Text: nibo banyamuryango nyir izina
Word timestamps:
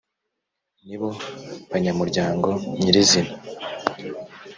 nibo 0.85 1.09
banyamuryango 1.71 2.47
nyir 2.79 2.95
izina 3.03 3.33